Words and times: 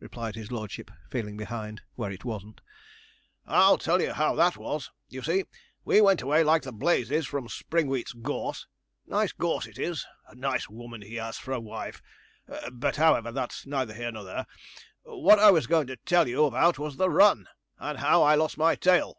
replied 0.00 0.36
his 0.36 0.50
lordship, 0.50 0.90
feeling 1.10 1.36
behind, 1.36 1.82
where 1.96 2.10
it 2.10 2.24
wasn't;' 2.24 2.62
I'll 3.46 3.76
tell 3.76 4.00
you 4.00 4.14
how 4.14 4.34
that 4.36 4.56
was: 4.56 4.90
you 5.10 5.20
see 5.20 5.44
we 5.84 6.00
went 6.00 6.22
away 6.22 6.42
like 6.42 6.62
blazes 6.62 7.26
from 7.26 7.46
Springwheat's 7.50 8.14
gorse 8.14 8.66
nice 9.06 9.32
gorse 9.32 9.66
it 9.66 9.78
is, 9.78 10.06
and 10.28 10.40
nice 10.40 10.70
woman 10.70 11.02
he 11.02 11.16
has 11.16 11.36
for 11.36 11.52
a 11.52 11.60
wife 11.60 12.00
but, 12.72 12.96
however, 12.96 13.30
that's 13.30 13.66
neither 13.66 13.92
here 13.92 14.10
nor 14.10 14.24
there; 14.24 14.46
what 15.02 15.38
I 15.38 15.50
was 15.50 15.66
going 15.66 15.88
to 15.88 15.96
tell 15.96 16.26
you 16.26 16.46
about 16.46 16.78
was 16.78 16.96
the 16.96 17.10
run, 17.10 17.46
and 17.78 17.98
how 17.98 18.22
I 18.22 18.34
lost 18.34 18.56
my 18.56 18.76
tail. 18.76 19.14